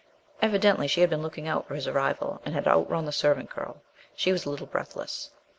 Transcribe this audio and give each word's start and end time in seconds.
Evidently 0.41 0.87
she 0.87 1.01
had 1.01 1.11
been 1.11 1.21
looking 1.21 1.47
out 1.47 1.67
for 1.67 1.75
his 1.75 1.87
arrival, 1.87 2.41
and 2.43 2.55
had 2.55 2.67
outrun 2.67 3.05
the 3.05 3.11
servant 3.11 3.51
girl. 3.51 3.83
She 4.15 4.31
was 4.31 4.45
a 4.45 4.49
little 4.49 4.65
breathless. 4.65 5.29